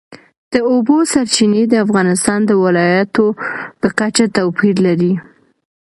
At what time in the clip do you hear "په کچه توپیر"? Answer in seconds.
3.81-4.75